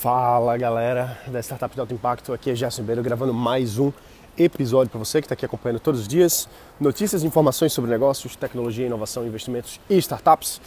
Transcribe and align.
Fala 0.00 0.56
galera 0.56 1.18
da 1.26 1.40
Startup 1.40 1.74
de 1.74 1.80
Alto 1.80 1.92
Impacto, 1.92 2.32
aqui 2.32 2.50
é 2.50 2.54
Gerson 2.54 2.82
Ribeiro 2.82 3.02
gravando 3.02 3.34
mais 3.34 3.80
um 3.80 3.90
episódio 4.38 4.88
para 4.88 4.98
você 5.00 5.20
que 5.20 5.24
está 5.24 5.34
aqui 5.34 5.44
acompanhando 5.44 5.80
todos 5.80 6.02
os 6.02 6.06
dias. 6.06 6.48
Notícias 6.78 7.24
e 7.24 7.26
informações 7.26 7.72
sobre 7.72 7.90
negócios, 7.90 8.36
tecnologia, 8.36 8.86
inovação, 8.86 9.26
investimentos 9.26 9.80
e 9.90 9.98
startups. 9.98 10.60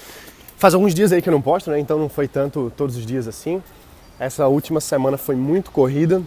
Faz 0.58 0.74
alguns 0.74 0.94
dias 0.94 1.14
aí 1.14 1.22
que 1.22 1.30
eu 1.30 1.32
não 1.32 1.42
posto, 1.42 1.72
né? 1.72 1.80
então 1.80 1.98
não 1.98 2.10
foi 2.10 2.28
tanto 2.28 2.74
todos 2.76 2.98
os 2.98 3.06
dias 3.06 3.26
assim. 3.26 3.64
Essa 4.20 4.50
última 4.50 4.82
semana 4.82 5.18
foi 5.18 5.38
muito 5.38 5.72
corrida 5.72 6.22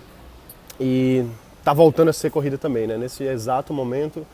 e 0.80 1.26
tá 1.62 1.74
voltando 1.74 2.08
a 2.08 2.12
ser 2.14 2.30
corrida 2.30 2.56
também, 2.56 2.86
né? 2.86 2.96
Nesse 2.96 3.22
exato 3.22 3.74
momento 3.74 4.26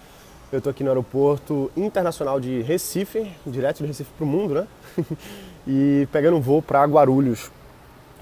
eu 0.53 0.59
estou 0.59 0.71
aqui 0.71 0.85
no 0.85 0.91
aeroporto 0.91 1.73
internacional 1.77 2.39
de 2.39 2.63
Recife, 2.63 3.33
direto 3.45 3.79
de 3.79 3.87
Recife 3.87 4.13
para 4.17 4.25
o 4.25 4.29
mundo, 4.29 4.55
né? 4.55 4.67
e 5.67 6.07
pegando 6.13 6.37
um 6.37 6.41
voo 6.41 6.63
para 6.63 6.85
Guarulhos. 6.85 7.51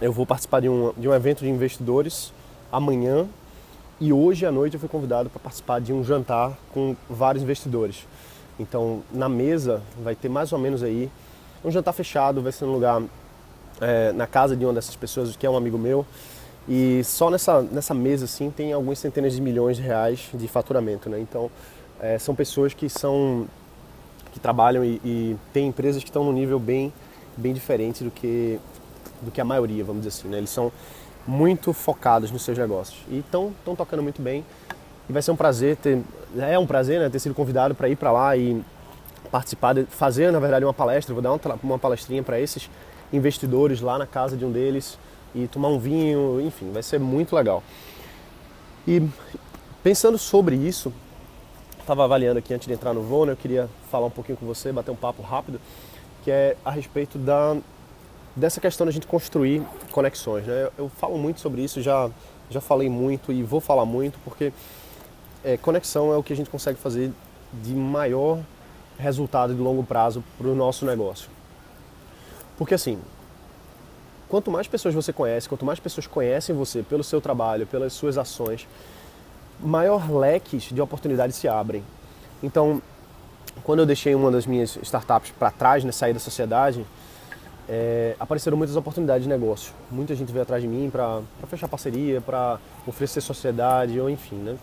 Eu 0.00 0.12
vou 0.12 0.24
participar 0.24 0.60
de 0.60 0.68
um, 0.68 0.92
de 0.96 1.08
um 1.08 1.14
evento 1.14 1.40
de 1.40 1.48
investidores 1.48 2.32
amanhã 2.70 3.26
e 4.00 4.12
hoje 4.12 4.46
à 4.46 4.52
noite 4.52 4.74
eu 4.74 4.80
fui 4.80 4.88
convidado 4.88 5.28
para 5.28 5.40
participar 5.40 5.80
de 5.80 5.92
um 5.92 6.04
jantar 6.04 6.56
com 6.72 6.94
vários 7.10 7.42
investidores. 7.42 8.06
Então, 8.60 9.02
na 9.12 9.28
mesa 9.28 9.82
vai 10.00 10.14
ter 10.14 10.28
mais 10.28 10.52
ou 10.52 10.58
menos 10.58 10.84
aí 10.84 11.10
um 11.64 11.70
jantar 11.70 11.92
fechado, 11.92 12.40
vai 12.40 12.52
ser 12.52 12.64
um 12.64 12.72
lugar 12.72 13.02
é, 13.80 14.12
na 14.12 14.28
casa 14.28 14.54
de 14.54 14.64
uma 14.64 14.72
dessas 14.72 14.94
pessoas 14.94 15.34
que 15.34 15.44
é 15.44 15.50
um 15.50 15.56
amigo 15.56 15.76
meu. 15.76 16.06
E 16.68 17.02
só 17.02 17.28
nessa, 17.28 17.60
nessa 17.60 17.92
mesa 17.92 18.26
assim 18.26 18.50
tem 18.50 18.72
algumas 18.72 19.00
centenas 19.00 19.32
de 19.32 19.40
milhões 19.40 19.76
de 19.78 19.82
reais 19.82 20.28
de 20.32 20.46
faturamento, 20.46 21.10
né? 21.10 21.18
Então, 21.18 21.50
é, 21.98 22.20
são 22.20 22.36
pessoas 22.36 22.72
que 22.72 22.88
são 22.88 23.48
que 24.30 24.38
trabalham 24.38 24.84
e, 24.84 25.00
e 25.04 25.36
têm 25.52 25.66
empresas 25.66 26.04
que 26.04 26.08
estão 26.08 26.22
num 26.22 26.32
nível 26.32 26.60
bem 26.60 26.92
bem 27.36 27.52
diferente 27.52 28.04
do 28.04 28.10
que 28.10 28.60
do 29.22 29.30
que 29.30 29.40
a 29.40 29.44
maioria, 29.44 29.84
vamos 29.84 30.02
dizer 30.02 30.18
assim, 30.18 30.28
né? 30.28 30.38
Eles 30.38 30.50
são 30.50 30.72
muito 31.26 31.72
focados 31.72 32.30
nos 32.30 32.42
seus 32.42 32.56
negócios 32.56 32.98
e 33.10 33.18
estão 33.18 33.52
tocando 33.76 34.02
muito 34.02 34.22
bem. 34.22 34.44
E 35.08 35.12
vai 35.12 35.22
ser 35.22 35.30
um 35.30 35.36
prazer 35.36 35.76
ter 35.76 36.02
é 36.38 36.58
um 36.58 36.66
prazer, 36.66 37.00
né, 37.00 37.08
ter 37.08 37.18
sido 37.18 37.34
convidado 37.34 37.74
para 37.74 37.88
ir 37.88 37.96
para 37.96 38.12
lá 38.12 38.36
e 38.36 38.62
participar, 39.30 39.72
de, 39.72 39.84
fazer 39.84 40.30
na 40.30 40.38
verdade 40.38 40.64
uma 40.64 40.74
palestra. 40.74 41.14
Vou 41.14 41.22
dar 41.22 41.32
uma, 41.32 41.40
uma 41.62 41.78
palestrinha 41.78 42.22
para 42.22 42.38
esses 42.40 42.68
investidores 43.12 43.80
lá 43.80 43.98
na 43.98 44.06
casa 44.06 44.36
de 44.36 44.44
um 44.44 44.52
deles 44.52 44.98
e 45.34 45.46
tomar 45.46 45.68
um 45.68 45.78
vinho, 45.78 46.40
enfim, 46.40 46.70
vai 46.72 46.82
ser 46.82 46.98
muito 46.98 47.34
legal. 47.34 47.62
E 48.86 49.02
pensando 49.82 50.18
sobre 50.18 50.56
isso, 50.56 50.92
estava 51.78 52.04
avaliando 52.04 52.38
aqui 52.38 52.52
antes 52.52 52.66
de 52.66 52.74
entrar 52.74 52.92
no 52.92 53.02
voo, 53.02 53.24
né, 53.24 53.32
eu 53.32 53.36
queria 53.36 53.68
falar 53.90 54.06
um 54.06 54.10
pouquinho 54.10 54.36
com 54.36 54.46
você, 54.46 54.72
bater 54.72 54.90
um 54.90 54.96
papo 54.96 55.22
rápido, 55.22 55.60
que 56.24 56.30
é 56.30 56.56
a 56.64 56.70
respeito 56.70 57.18
da, 57.18 57.56
dessa 58.34 58.60
questão 58.60 58.86
da 58.86 58.92
gente 58.92 59.06
construir 59.06 59.62
conexões. 59.90 60.46
Né? 60.46 60.68
Eu, 60.78 60.88
falo 60.88 61.18
muito 61.18 61.40
sobre 61.40 61.62
isso, 61.62 61.82
já, 61.82 62.10
já 62.50 62.60
falei 62.60 62.88
muito 62.88 63.32
e 63.32 63.42
vou 63.42 63.60
falar 63.60 63.84
muito, 63.84 64.18
porque 64.24 64.52
é, 65.44 65.56
conexão 65.56 66.12
é 66.12 66.16
o 66.16 66.22
que 66.22 66.32
a 66.32 66.36
gente 66.36 66.50
consegue 66.50 66.78
fazer 66.78 67.12
de 67.52 67.74
maior 67.74 68.40
resultado 68.98 69.54
de 69.54 69.60
longo 69.60 69.82
prazo 69.82 70.22
para 70.36 70.48
o 70.48 70.54
nosso 70.54 70.84
negócio. 70.84 71.30
Porque 72.56 72.74
assim, 72.74 72.98
quanto 74.28 74.50
mais 74.50 74.66
pessoas 74.66 74.94
você 74.94 75.12
conhece, 75.12 75.48
quanto 75.48 75.64
mais 75.64 75.78
pessoas 75.78 76.06
conhecem 76.06 76.54
você 76.54 76.82
pelo 76.82 77.04
seu 77.04 77.20
trabalho, 77.20 77.66
pelas 77.66 77.92
suas 77.92 78.18
ações, 78.18 78.66
maior 79.60 80.10
leques 80.10 80.64
de 80.64 80.80
oportunidades 80.80 81.36
se 81.36 81.48
abrem. 81.48 81.82
Então, 82.42 82.82
quando 83.64 83.80
eu 83.80 83.86
deixei 83.86 84.14
uma 84.14 84.30
das 84.30 84.46
minhas 84.46 84.76
startups 84.82 85.32
para 85.38 85.50
trás, 85.50 85.84
né, 85.84 85.92
sair 85.92 86.12
da 86.12 86.20
sociedade, 86.20 86.84
é, 87.68 88.16
apareceram 88.18 88.56
muitas 88.56 88.76
oportunidades 88.76 89.24
de 89.24 89.28
negócio. 89.28 89.72
Muita 89.90 90.14
gente 90.14 90.32
veio 90.32 90.42
atrás 90.42 90.62
de 90.62 90.68
mim 90.68 90.88
para 90.90 91.20
fechar 91.48 91.68
parceria, 91.68 92.20
para 92.20 92.58
oferecer 92.86 93.20
sociedade, 93.20 94.00
ou 94.00 94.08
enfim, 94.08 94.36
né, 94.36 94.56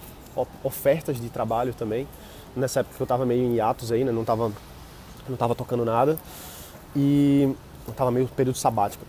ofertas 0.64 1.20
de 1.20 1.30
trabalho 1.30 1.74
também. 1.74 2.08
Nessa 2.56 2.80
época 2.80 2.96
eu 3.00 3.04
estava 3.04 3.26
meio 3.26 3.44
em 3.44 3.56
hiatos 3.56 3.92
aí, 3.92 4.04
né, 4.04 4.12
não 4.12 4.22
estava 4.22 4.52
não 5.28 5.36
tava 5.36 5.56
tocando 5.56 5.84
nada 5.84 6.18
e 6.96 7.54
estava 7.88 8.12
meio 8.12 8.28
período 8.28 8.58
sabático. 8.58 9.06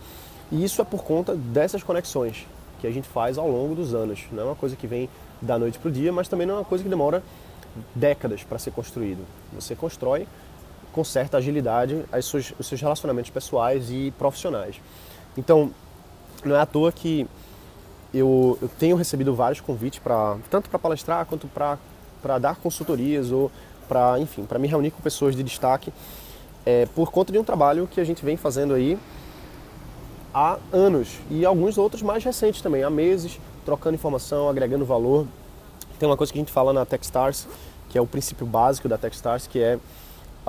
E 0.51 0.63
isso 0.63 0.81
é 0.81 0.85
por 0.85 1.03
conta 1.03 1.35
dessas 1.35 1.83
conexões 1.83 2.45
que 2.79 2.87
a 2.87 2.91
gente 2.91 3.07
faz 3.07 3.37
ao 3.37 3.49
longo 3.49 3.75
dos 3.75 3.93
anos. 3.93 4.25
Não 4.31 4.43
é 4.43 4.45
uma 4.45 4.55
coisa 4.55 4.75
que 4.75 4.87
vem 4.87 5.09
da 5.41 5.57
noite 5.57 5.79
para 5.79 5.89
o 5.89 5.91
dia, 5.91 6.11
mas 6.11 6.27
também 6.27 6.45
não 6.47 6.55
é 6.55 6.57
uma 6.59 6.65
coisa 6.65 6.83
que 6.83 6.89
demora 6.89 7.23
décadas 7.93 8.43
para 8.43 8.57
ser 8.57 8.71
construído. 8.71 9.23
Você 9.53 9.75
constrói 9.75 10.27
com 10.97 11.03
certa 11.03 11.37
agilidade 11.37 12.03
suas, 12.23 12.51
os 12.57 12.65
seus 12.65 12.81
relacionamentos 12.81 13.29
pessoais 13.29 13.91
e 13.91 14.11
profissionais. 14.17 14.81
Então, 15.37 15.69
não 16.43 16.55
é 16.55 16.59
à 16.59 16.65
toa 16.65 16.91
que 16.91 17.27
eu, 18.11 18.57
eu 18.59 18.67
tenho 18.79 18.95
recebido 18.95 19.35
vários 19.35 19.61
convites 19.61 19.99
para 19.99 20.37
tanto 20.49 20.71
para 20.71 20.79
palestrar 20.79 21.23
quanto 21.27 21.47
para 21.47 22.39
dar 22.39 22.55
consultorias 22.55 23.31
ou 23.31 23.51
para 23.87 24.19
enfim 24.19 24.43
para 24.43 24.57
me 24.57 24.67
reunir 24.67 24.89
com 24.89 24.99
pessoas 24.99 25.35
de 25.35 25.43
destaque 25.43 25.93
é, 26.65 26.87
por 26.87 27.11
conta 27.11 27.31
de 27.31 27.37
um 27.37 27.43
trabalho 27.43 27.85
que 27.85 28.01
a 28.01 28.03
gente 28.03 28.25
vem 28.25 28.35
fazendo 28.35 28.73
aí 28.73 28.97
há 30.33 30.57
anos 30.73 31.19
e 31.29 31.45
alguns 31.45 31.77
outros 31.77 32.01
mais 32.01 32.23
recentes 32.23 32.59
também 32.59 32.81
há 32.81 32.89
meses 32.89 33.39
trocando 33.63 33.93
informação, 33.93 34.49
agregando 34.49 34.83
valor. 34.83 35.27
Tem 35.99 36.09
uma 36.09 36.17
coisa 36.17 36.33
que 36.33 36.39
a 36.39 36.41
gente 36.41 36.51
fala 36.51 36.73
na 36.73 36.85
Techstars, 36.85 37.47
que 37.89 37.97
é 37.99 38.01
o 38.01 38.07
princípio 38.07 38.47
básico 38.47 38.87
da 38.87 38.97
Techstars, 38.97 39.45
que 39.45 39.59
é 39.59 39.77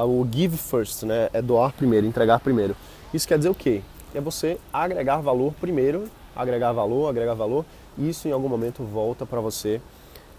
o 0.05 0.27
give 0.31 0.57
first, 0.57 1.03
né? 1.05 1.29
É 1.33 1.43
doar 1.43 1.73
primeiro, 1.73 2.07
entregar 2.07 2.41
primeiro. 2.41 2.77
Isso 3.13 3.27
quer 3.27 3.39
dizer 3.39 3.51
o 3.51 3.55
quê? 3.55 3.83
É 4.15 4.21
você 4.21 4.59
agregar 4.73 5.19
valor 5.19 5.53
primeiro, 5.61 6.09
agregar 6.35 6.73
valor, 6.73 7.09
agregar 7.09 7.35
valor, 7.35 7.65
e 7.97 8.09
isso 8.09 8.29
em 8.29 8.33
algum 8.33 8.49
momento 8.49 8.83
volta 8.83 9.27
para 9.27 9.41
você 9.41 9.81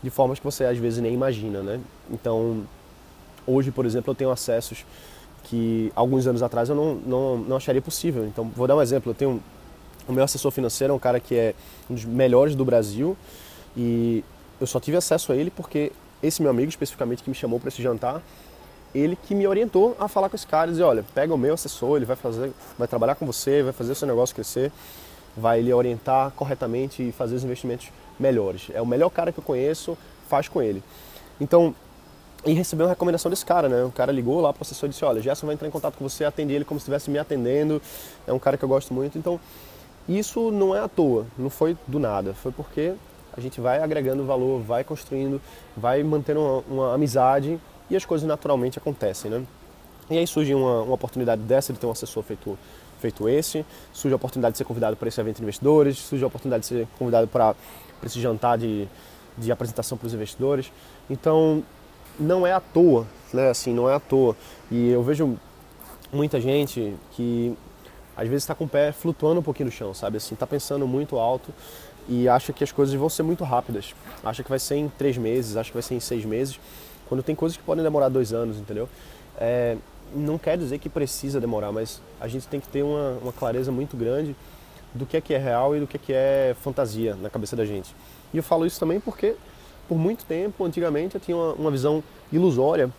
de 0.02 0.10
formas 0.10 0.40
que 0.40 0.46
você 0.46 0.64
às 0.64 0.78
vezes 0.78 1.02
nem 1.02 1.14
imagina, 1.14 1.62
né? 1.62 1.80
Então, 2.10 2.64
hoje, 3.46 3.72
por 3.72 3.86
exemplo, 3.86 4.12
eu 4.12 4.16
tenho 4.16 4.32
acessos 4.32 4.86
que 5.44 5.92
alguns 5.96 6.28
anos 6.28 6.42
atrás 6.44 6.70
eu 6.70 6.76
não, 6.76 6.96
não, 6.96 7.38
não 7.38 7.58
acharia 7.58 7.82
possível. 7.82 8.26
Então, 8.26 8.50
vou 8.56 8.68
dar 8.68 8.76
um 8.76 8.82
exemplo. 8.82 9.12
Eu 9.12 9.16
tenho 9.16 9.42
o 10.10 10.14
meu 10.14 10.24
assessor 10.24 10.52
financeiro 10.52 10.92
é 10.92 10.96
um 10.96 11.00
cara 11.00 11.20
que 11.20 11.36
é 11.36 11.54
um 11.90 11.94
dos 11.94 12.04
melhores 12.04 12.56
do 12.56 12.66
Brasil 12.66 13.16
e 13.78 14.24
eu 14.60 14.66
só 14.66 14.80
tive 14.80 14.98
acesso 14.98 15.32
a 15.32 15.36
ele 15.36 15.52
porque 15.52 15.92
esse 16.22 16.42
meu 16.42 16.50
amigo 16.50 16.68
especificamente 16.68 17.22
que 17.22 17.30
me 17.30 17.36
chamou 17.36 17.60
para 17.60 17.70
esse 17.70 17.82
jantar, 17.82 18.22
ele 18.94 19.16
que 19.16 19.36
me 19.36 19.48
orientou 19.48 19.96
a 20.00 20.08
falar 20.08 20.30
com 20.30 20.36
esse 20.36 20.48
cara 20.48 20.70
e 20.70 20.72
dizer, 20.72 20.84
olha, 20.84 21.04
pega 21.14 21.34
o 21.34 21.38
meu 21.38 21.54
assessor, 21.54 21.98
ele 21.98 22.06
vai 22.06 22.16
fazer, 22.16 22.52
vai 22.78 22.88
trabalhar 22.88 23.16
com 23.16 23.26
você, 23.26 23.62
vai 23.62 23.74
fazer 23.74 23.92
o 23.92 23.96
seu 23.96 24.08
negócio 24.08 24.34
crescer, 24.34 24.72
vai 25.38 25.62
lhe 25.62 25.74
orientar 25.74 26.32
corretamente 26.32 27.08
e 27.08 27.12
fazer 27.12 27.36
os 27.36 27.44
investimentos 27.44 27.90
melhores. 28.20 28.70
É 28.74 28.82
o 28.82 28.86
melhor 28.86 29.10
cara 29.10 29.32
que 29.32 29.40
eu 29.40 29.44
conheço, 29.44 29.98
faz 30.28 30.48
com 30.48 30.62
ele. 30.62 30.84
Então, 31.40 31.74
e 32.46 32.54
recebi 32.54 32.84
uma 32.84 32.90
recomendação 32.90 33.30
desse 33.30 33.46
cara, 33.46 33.68
né? 33.68 33.84
O 33.84 33.92
cara 33.92 34.12
ligou 34.12 34.40
lá 34.40 34.54
para 34.54 34.62
o 34.62 34.64
assessor 34.64 34.88
e 34.88 34.92
disse, 34.92 35.04
olha, 35.04 35.22
Gerson 35.22 35.46
vai 35.46 35.56
entrar 35.56 35.68
em 35.68 35.72
contato 35.72 35.98
com 35.98 36.08
você, 36.08 36.24
atende 36.24 36.54
ele 36.54 36.66
como 36.66 36.80
se 36.80 36.84
estivesse 36.84 37.12
me 37.12 37.20
atendendo, 37.20 37.82
é 38.26 38.34
um 38.34 38.40
cara 38.40 38.58
que 38.58 38.64
eu 38.64 38.70
gosto 38.70 38.94
muito, 38.94 39.18
então 39.18 39.40
isso 40.08 40.50
não 40.50 40.76
é 40.76 40.80
à 40.80 40.88
toa, 40.88 41.26
não 41.38 41.50
foi 41.50 41.78
do 41.86 42.00
nada, 42.00 42.34
foi 42.34 42.52
porque 42.52 42.94
a 43.36 43.42
gente 43.42 43.60
vai 43.62 43.82
agregando 43.82 44.26
valor, 44.26 44.62
vai 44.62 44.84
construindo, 44.84 45.42
vai 45.76 46.02
mantendo 46.02 46.40
uma, 46.40 46.64
uma 46.68 46.94
amizade 46.96 47.60
e 47.90 47.96
as 47.96 48.06
coisas 48.06 48.28
naturalmente 48.28 48.78
acontecem, 48.78 49.32
né? 49.32 49.44
E 50.10 50.18
aí 50.18 50.26
surge 50.26 50.54
uma, 50.54 50.82
uma, 50.82 50.94
oportunidade 50.96 51.42
dessa 51.42 51.72
de 51.72 51.80
ter 51.80 51.86
um 51.86 51.92
assessor 51.92 52.24
feito, 52.24 52.58
feito 53.00 53.30
esse, 53.30 53.66
surge 53.94 54.14
a 54.14 54.16
oportunidade 54.16 54.54
de 54.54 54.58
ser 54.58 54.64
convidado 54.64 54.96
para 54.96 55.08
esse 55.08 55.22
evento 55.22 55.38
de 55.38 55.44
investidores, 55.44 55.98
surge 55.98 56.24
a 56.24 56.28
oportunidade 56.28 56.62
de 56.62 56.68
ser 56.68 56.88
convidado 56.98 57.28
para, 57.28 57.54
para 57.54 58.08
esse 58.08 58.20
jantar 58.20 58.58
de, 58.58 58.88
de 59.38 59.52
apresentação 59.52 59.98
para 59.98 60.08
os 60.08 60.14
investidores. 60.14 60.72
Então, 61.10 61.64
não 62.20 62.46
é 62.46 62.52
à 62.52 62.60
toa, 62.60 63.06
né? 63.34 63.50
Assim, 63.50 63.74
não 63.74 63.90
é 63.90 63.94
à 63.94 64.00
toa. 64.00 64.36
E 64.72 64.90
eu 64.90 65.04
vejo 65.04 65.38
muita 66.12 66.42
gente 66.42 66.96
que 67.12 67.56
às 68.18 68.28
vezes 68.28 68.44
está 68.44 68.54
com 68.54 68.66
o 68.66 68.68
pé 68.68 68.92
flutuando 68.92 69.40
um 69.40 69.44
pouquinho 69.44 69.68
no 69.68 69.72
chão, 69.72 69.94
sabe? 69.94 70.18
Assim, 70.18 70.34
está 70.34 70.46
pensando 70.46 70.86
muito 70.88 71.18
alto 71.18 71.54
e 72.08 72.28
acha 72.28 72.52
que 72.52 72.64
as 72.64 72.72
coisas 72.72 72.94
vão 72.96 73.08
ser 73.08 73.24
muito 73.24 73.44
rápidas. 73.44 73.94
Acha 74.24 74.44
que 74.44 74.50
vai 74.50 74.60
ser 74.60 74.76
em 74.76 74.90
três 74.90 75.18
meses, 75.18 75.56
acha 75.56 75.70
que 75.70 75.76
vai 75.76 75.84
ser 75.84 75.96
em 75.96 76.00
seis 76.00 76.26
meses, 76.26 76.60
quando 77.10 77.22
tem 77.22 77.36
coisas 77.36 77.58
que 77.58 77.64
podem 77.64 77.84
demorar 77.84 78.08
dois 78.08 78.32
anos, 78.32 78.58
entendeu? 78.58 78.88
É, 79.38 79.76
não 80.16 80.38
quer 80.38 80.58
dizer 80.58 80.80
que 80.80 80.88
precisa 80.88 81.42
demorar, 81.42 81.72
mas 81.72 82.02
a 82.22 82.28
gente 82.28 82.48
tem 82.48 82.60
que 82.60 82.68
ter 82.68 82.84
uma, 82.84 83.18
uma 83.22 83.34
clareza 83.34 83.72
muito 83.72 83.98
grande 83.98 84.36
do 84.94 85.06
que 85.06 85.18
é 85.18 85.22
que 85.22 85.34
é 85.34 85.38
real 85.38 85.76
e 85.76 85.80
do 85.80 85.88
que 85.88 85.98
é 85.98 86.00
que 86.00 86.14
é 86.14 86.56
fantasia 86.62 87.16
na 87.16 87.30
cabeça 87.30 87.56
da 87.56 87.66
gente. 87.66 87.94
E 88.34 88.38
eu 88.38 88.44
falo 88.44 88.66
isso 88.66 88.80
também 88.80 89.00
porque 89.00 89.36
por 89.90 89.98
muito 89.98 90.24
tempo, 90.24 90.64
antigamente, 90.64 91.16
eu 91.16 91.22
tinha 91.22 91.36
uma, 91.36 91.54
uma 91.54 91.72
visão 91.72 92.04
ilusória 92.32 92.92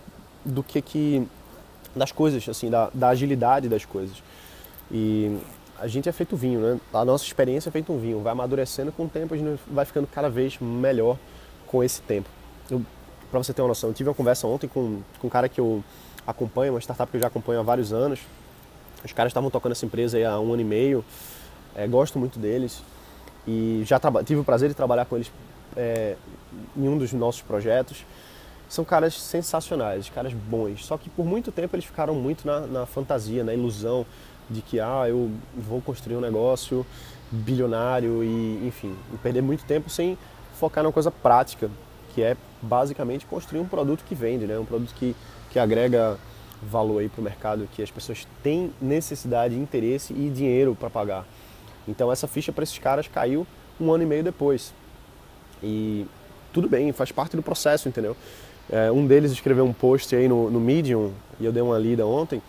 do 0.44 0.60
que 0.60 0.82
que 0.82 1.26
das 1.94 2.10
coisas, 2.10 2.48
assim, 2.48 2.68
da, 2.68 2.90
da 2.92 3.10
agilidade 3.10 3.68
das 3.68 3.84
coisas. 3.84 4.20
E 4.90 5.38
a 5.78 5.86
gente 5.86 6.08
é 6.08 6.12
feito 6.12 6.36
vinho, 6.36 6.60
né? 6.60 6.80
A 6.92 7.04
nossa 7.04 7.24
experiência 7.24 7.68
é 7.68 7.72
feito 7.72 7.92
um 7.92 7.98
vinho, 7.98 8.20
vai 8.20 8.32
amadurecendo 8.32 8.90
com 8.90 9.04
o 9.04 9.08
tempo, 9.08 9.34
a 9.34 9.36
gente 9.36 9.60
vai 9.68 9.84
ficando 9.84 10.08
cada 10.08 10.28
vez 10.28 10.58
melhor 10.60 11.16
com 11.66 11.82
esse 11.82 12.02
tempo. 12.02 12.28
Para 13.30 13.38
você 13.38 13.52
ter 13.52 13.62
uma 13.62 13.68
noção, 13.68 13.90
eu 13.90 13.94
tive 13.94 14.08
uma 14.08 14.14
conversa 14.14 14.46
ontem 14.46 14.66
com, 14.66 15.00
com 15.20 15.26
um 15.26 15.30
cara 15.30 15.48
que 15.48 15.60
eu 15.60 15.84
acompanho, 16.26 16.72
uma 16.72 16.80
startup 16.80 17.10
que 17.10 17.16
eu 17.16 17.20
já 17.20 17.28
acompanho 17.28 17.60
há 17.60 17.62
vários 17.62 17.92
anos. 17.92 18.20
Os 19.04 19.12
caras 19.12 19.30
estavam 19.30 19.50
tocando 19.50 19.72
essa 19.72 19.86
empresa 19.86 20.18
há 20.28 20.40
um 20.40 20.52
ano 20.52 20.62
e 20.62 20.64
meio. 20.64 21.04
É, 21.74 21.86
gosto 21.86 22.18
muito 22.18 22.38
deles 22.38 22.82
e 23.46 23.82
já 23.86 24.00
tive 24.24 24.40
o 24.40 24.44
prazer 24.44 24.68
de 24.68 24.74
trabalhar 24.74 25.04
com 25.04 25.16
eles 25.16 25.30
é, 25.76 26.16
em 26.76 26.88
um 26.88 26.98
dos 26.98 27.12
nossos 27.12 27.42
projetos. 27.42 28.04
São 28.68 28.84
caras 28.84 29.14
sensacionais, 29.14 30.08
caras 30.08 30.32
bons. 30.32 30.84
Só 30.84 30.98
que 30.98 31.08
por 31.08 31.24
muito 31.24 31.50
tempo 31.52 31.74
eles 31.74 31.84
ficaram 31.84 32.14
muito 32.14 32.46
na, 32.46 32.60
na 32.60 32.86
fantasia, 32.86 33.42
na 33.44 33.54
ilusão 33.54 34.04
de 34.48 34.60
que 34.60 34.80
ah, 34.80 35.04
eu 35.08 35.30
vou 35.56 35.80
construir 35.80 36.16
um 36.16 36.20
negócio 36.20 36.84
bilionário 37.30 38.24
e, 38.24 38.66
enfim, 38.66 38.96
e 39.14 39.16
perder 39.18 39.40
muito 39.40 39.64
tempo 39.64 39.88
sem 39.88 40.18
focar 40.54 40.82
numa 40.82 40.92
coisa 40.92 41.10
prática, 41.10 41.70
que 42.14 42.22
é 42.22 42.36
basicamente 42.60 43.26
construir 43.26 43.60
um 43.60 43.66
produto 43.66 44.04
que 44.04 44.14
vende, 44.14 44.46
né? 44.46 44.58
Um 44.58 44.64
produto 44.64 44.94
que, 44.94 45.14
que 45.50 45.58
agrega 45.58 46.18
valor 46.62 47.00
aí 47.00 47.08
para 47.08 47.20
o 47.20 47.24
mercado, 47.24 47.68
que 47.72 47.82
as 47.82 47.90
pessoas 47.90 48.26
têm 48.42 48.72
necessidade, 48.80 49.54
interesse 49.54 50.12
e 50.12 50.28
dinheiro 50.28 50.76
para 50.78 50.90
pagar. 50.90 51.24
Então 51.88 52.12
essa 52.12 52.26
ficha 52.26 52.52
para 52.52 52.64
esses 52.64 52.78
caras 52.78 53.08
caiu 53.08 53.46
um 53.80 53.90
ano 53.92 54.02
e 54.02 54.06
meio 54.06 54.22
depois. 54.22 54.74
E 55.62 56.06
tudo 56.52 56.68
bem, 56.68 56.92
faz 56.92 57.10
parte 57.10 57.36
do 57.36 57.42
processo, 57.42 57.88
entendeu? 57.88 58.16
É, 58.70 58.90
um 58.92 59.06
deles 59.06 59.32
escreveu 59.32 59.64
um 59.64 59.72
post 59.72 60.14
aí 60.14 60.28
no, 60.28 60.50
no 60.50 60.60
Medium, 60.60 61.12
e 61.40 61.44
eu 61.44 61.52
dei 61.52 61.62
uma 61.62 61.78
lida 61.78 62.06
ontem, 62.06 62.42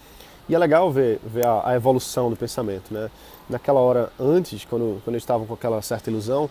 e 0.47 0.55
é 0.55 0.57
legal 0.57 0.91
ver, 0.91 1.19
ver 1.23 1.45
a, 1.45 1.69
a 1.69 1.75
evolução 1.75 2.29
do 2.29 2.35
pensamento, 2.35 2.93
né? 2.93 3.09
Naquela 3.49 3.79
hora 3.79 4.11
antes, 4.19 4.65
quando, 4.65 5.01
quando 5.03 5.15
eu 5.15 5.19
estava 5.19 5.45
com 5.45 5.53
aquela 5.53 5.81
certa 5.81 6.09
ilusão, 6.09 6.49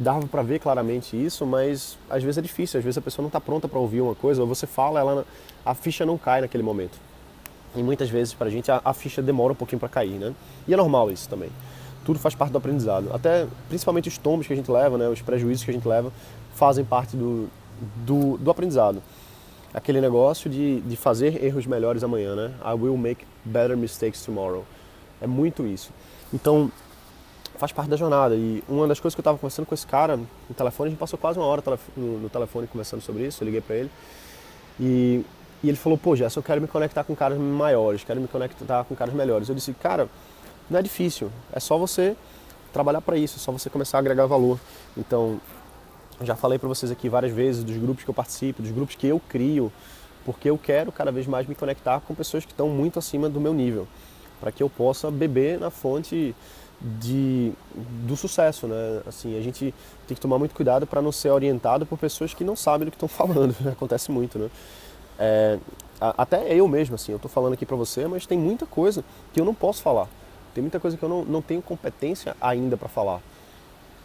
dava 0.00 0.26
para 0.26 0.42
ver 0.42 0.58
claramente 0.58 1.14
isso, 1.14 1.44
mas 1.44 1.98
às 2.08 2.22
vezes 2.22 2.38
é 2.38 2.40
difícil, 2.40 2.78
às 2.78 2.84
vezes 2.84 2.96
a 2.96 3.02
pessoa 3.02 3.22
não 3.22 3.28
está 3.28 3.38
pronta 3.38 3.68
para 3.68 3.78
ouvir 3.78 4.00
uma 4.00 4.14
coisa, 4.14 4.40
ou 4.40 4.48
você 4.48 4.66
fala, 4.66 4.98
ela, 4.98 5.26
a 5.64 5.74
ficha 5.74 6.06
não 6.06 6.16
cai 6.16 6.40
naquele 6.40 6.62
momento. 6.62 6.98
E 7.76 7.82
muitas 7.82 8.08
vezes 8.08 8.32
para 8.32 8.46
a 8.46 8.50
gente 8.50 8.70
a, 8.70 8.92
ficha 8.94 9.20
demora 9.20 9.52
um 9.52 9.56
pouquinho 9.56 9.78
para 9.78 9.90
cair, 9.90 10.18
né? 10.18 10.34
E 10.66 10.72
é 10.72 10.76
normal 10.76 11.10
isso 11.10 11.28
também. 11.28 11.50
Tudo 12.04 12.18
faz 12.18 12.34
parte 12.34 12.50
do 12.50 12.58
aprendizado. 12.58 13.10
Até 13.12 13.46
principalmente 13.68 14.08
os 14.08 14.16
tombos 14.16 14.46
que 14.46 14.52
a 14.52 14.56
gente 14.56 14.70
leva, 14.70 14.96
né? 14.96 15.06
Os 15.08 15.20
prejuízos 15.20 15.64
que 15.64 15.70
a 15.70 15.74
gente 15.74 15.86
leva 15.86 16.10
fazem 16.54 16.84
parte 16.84 17.16
do, 17.16 17.48
do, 18.04 18.38
do 18.38 18.50
aprendizado. 18.50 19.02
Aquele 19.72 20.00
negócio 20.00 20.50
de, 20.50 20.80
de 20.80 20.96
fazer 20.96 21.44
erros 21.44 21.66
melhores 21.66 22.02
amanhã, 22.02 22.34
né? 22.34 22.52
I 22.64 22.74
will 22.74 22.96
make 22.96 23.24
better 23.44 23.76
mistakes 23.76 24.24
tomorrow. 24.24 24.64
É 25.20 25.26
muito 25.28 25.64
isso. 25.64 25.92
Então, 26.32 26.72
faz 27.60 27.72
parte 27.72 27.90
da 27.90 27.96
jornada. 27.96 28.34
E 28.34 28.64
uma 28.66 28.88
das 28.88 28.98
coisas 28.98 29.14
que 29.14 29.20
eu 29.20 29.22
estava 29.22 29.36
conversando 29.36 29.66
com 29.66 29.74
esse 29.74 29.86
cara 29.86 30.16
no 30.16 30.54
telefone, 30.56 30.88
a 30.88 30.90
gente 30.90 30.98
passou 30.98 31.18
quase 31.18 31.38
uma 31.38 31.46
hora 31.46 31.62
no, 31.94 32.28
telefone 32.30 32.66
conversando 32.66 33.02
sobre 33.02 33.26
isso, 33.26 33.42
eu 33.42 33.46
liguei 33.46 33.60
para 33.60 33.76
ele. 33.76 33.90
E, 34.80 35.24
e 35.62 35.68
ele 35.68 35.76
falou, 35.76 35.98
pô, 35.98 36.16
Jess, 36.16 36.34
eu 36.34 36.42
quero 36.42 36.60
me 36.60 36.66
conectar 36.66 37.04
com 37.04 37.14
caras 37.14 37.38
maiores, 37.38 38.02
quero 38.02 38.18
me 38.18 38.26
conectar 38.26 38.82
com 38.84 38.96
caras 38.96 39.14
melhores. 39.14 39.48
Eu 39.48 39.54
disse, 39.54 39.74
cara, 39.74 40.08
não 40.70 40.78
é 40.78 40.82
difícil, 40.82 41.30
é 41.52 41.60
só 41.60 41.76
você 41.76 42.16
trabalhar 42.72 43.02
para 43.02 43.16
isso, 43.16 43.36
é 43.36 43.38
só 43.40 43.52
você 43.52 43.68
começar 43.68 43.98
a 43.98 44.00
agregar 44.00 44.24
valor. 44.24 44.58
Então, 44.96 45.38
já 46.22 46.34
falei 46.34 46.58
para 46.58 46.68
vocês 46.68 46.90
aqui 46.90 47.10
várias 47.10 47.32
vezes 47.32 47.62
dos 47.62 47.76
grupos 47.76 48.04
que 48.04 48.10
eu 48.10 48.14
participo, 48.14 48.62
dos 48.62 48.70
grupos 48.70 48.94
que 48.94 49.06
eu 49.06 49.20
crio, 49.28 49.70
porque 50.24 50.48
eu 50.48 50.56
quero 50.56 50.90
cada 50.90 51.12
vez 51.12 51.26
mais 51.26 51.46
me 51.46 51.54
conectar 51.54 52.00
com 52.00 52.14
pessoas 52.14 52.46
que 52.46 52.52
estão 52.52 52.68
muito 52.68 52.98
acima 52.98 53.28
do 53.28 53.40
meu 53.40 53.52
nível, 53.52 53.86
para 54.40 54.50
que 54.50 54.62
eu 54.62 54.70
possa 54.70 55.10
beber 55.10 55.58
na 55.58 55.68
fonte 55.68 56.34
de, 56.80 57.52
do 58.06 58.16
sucesso, 58.16 58.66
né? 58.66 59.02
Assim, 59.06 59.38
a 59.38 59.42
gente 59.42 59.74
tem 60.06 60.14
que 60.14 60.20
tomar 60.20 60.38
muito 60.38 60.54
cuidado 60.54 60.86
para 60.86 61.02
não 61.02 61.12
ser 61.12 61.30
orientado 61.30 61.84
por 61.84 61.98
pessoas 61.98 62.32
que 62.32 62.42
não 62.42 62.56
sabem 62.56 62.86
do 62.86 62.90
que 62.90 62.96
estão 62.96 63.08
falando. 63.08 63.54
Acontece 63.68 64.10
muito, 64.10 64.38
né? 64.38 64.50
É, 65.18 65.58
até 66.00 66.54
eu 66.54 66.66
mesmo, 66.66 66.94
assim, 66.94 67.12
eu 67.12 67.16
estou 67.16 67.30
falando 67.30 67.52
aqui 67.52 67.66
para 67.66 67.76
você, 67.76 68.06
mas 68.06 68.24
tem 68.24 68.38
muita 68.38 68.64
coisa 68.64 69.04
que 69.32 69.40
eu 69.40 69.44
não 69.44 69.54
posso 69.54 69.82
falar. 69.82 70.08
Tem 70.54 70.62
muita 70.62 70.80
coisa 70.80 70.96
que 70.96 71.02
eu 71.02 71.08
não, 71.08 71.24
não 71.24 71.42
tenho 71.42 71.60
competência 71.60 72.34
ainda 72.40 72.76
para 72.76 72.88
falar. 72.88 73.20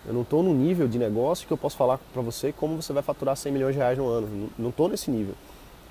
Eu 0.05 0.13
não 0.13 0.21
estou 0.21 0.43
no 0.43 0.53
nível 0.53 0.87
de 0.87 0.99
negócio 0.99 1.47
que 1.47 1.53
eu 1.53 1.57
posso 1.57 1.75
falar 1.75 1.97
para 2.13 2.21
você 2.21 2.51
como 2.51 2.79
você 2.79 2.93
vai 2.93 3.01
faturar 3.01 3.35
100 3.35 3.51
milhões 3.51 3.73
de 3.73 3.79
reais 3.79 3.97
no 3.97 4.07
ano. 4.07 4.49
Não 4.59 4.69
estou 4.69 4.87
nesse 4.87 5.09
nível. 5.09 5.33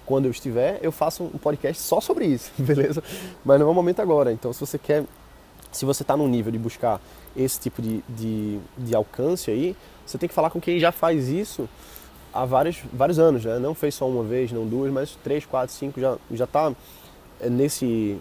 Quando 0.06 0.26
eu 0.26 0.30
estiver, 0.30 0.78
eu 0.82 0.92
faço 0.92 1.24
um 1.24 1.38
podcast 1.38 1.82
só 1.82 2.00
sobre 2.00 2.26
isso, 2.26 2.52
beleza? 2.62 3.02
Mas 3.44 3.58
não 3.58 3.66
é 3.66 3.70
o 3.70 3.74
momento 3.74 4.00
agora. 4.00 4.30
Então, 4.30 4.52
se 4.52 4.60
você 4.60 4.78
quer 4.78 5.04
se 5.74 5.84
você 5.84 6.02
está 6.02 6.16
no 6.16 6.26
nível 6.28 6.52
de 6.52 6.58
buscar 6.58 7.00
esse 7.36 7.58
tipo 7.58 7.82
de, 7.82 8.02
de, 8.08 8.58
de, 8.78 8.94
alcance 8.94 9.50
aí, 9.50 9.76
você 10.06 10.16
tem 10.16 10.28
que 10.28 10.34
falar 10.34 10.50
com 10.50 10.60
quem 10.60 10.78
já 10.78 10.92
faz 10.92 11.28
isso 11.28 11.68
há 12.32 12.44
vários, 12.44 12.78
vários 12.92 13.18
anos, 13.18 13.44
né? 13.44 13.58
Não 13.58 13.74
fez 13.74 13.94
só 13.94 14.08
uma 14.08 14.22
vez, 14.22 14.52
não 14.52 14.66
duas, 14.66 14.92
mas 14.92 15.18
três, 15.22 15.44
quatro, 15.44 15.74
cinco, 15.74 16.00
já 16.00 16.16
já 16.30 16.44
está 16.44 16.72
é, 17.40 17.50
nesse 17.50 18.18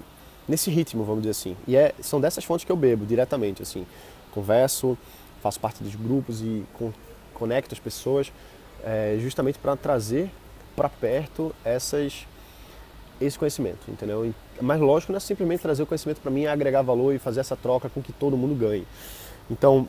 nesse 0.47 0.69
ritmo, 0.69 1.03
vamos 1.03 1.21
dizer 1.21 1.31
assim. 1.31 1.55
E 1.67 1.75
é, 1.75 1.93
são 2.01 2.19
dessas 2.19 2.43
fontes 2.43 2.65
que 2.65 2.71
eu 2.71 2.75
bebo 2.75 3.05
diretamente, 3.05 3.61
assim. 3.61 3.85
Converso, 4.31 4.97
faço 5.41 5.59
parte 5.59 5.83
dos 5.83 5.95
grupos 5.95 6.41
e 6.41 6.65
con 6.73 6.91
conecto 7.33 7.73
as 7.73 7.79
pessoas, 7.79 8.31
é, 8.83 9.17
justamente 9.19 9.59
para 9.59 9.75
trazer 9.75 10.29
para 10.75 10.89
perto 10.89 11.53
essas 11.63 12.25
esse 13.25 13.37
conhecimento, 13.37 13.79
entendeu? 13.89 14.33
Mas 14.61 14.79
lógico, 14.79 15.11
não 15.11 15.17
é 15.17 15.19
simplesmente 15.19 15.61
trazer 15.61 15.83
o 15.83 15.85
conhecimento 15.85 16.21
para 16.21 16.31
mim, 16.31 16.45
agregar 16.45 16.81
valor 16.81 17.13
e 17.13 17.19
fazer 17.19 17.39
essa 17.39 17.55
troca 17.55 17.89
com 17.89 18.01
que 18.01 18.11
todo 18.11 18.37
mundo 18.37 18.55
ganhe. 18.55 18.85
Então, 19.49 19.87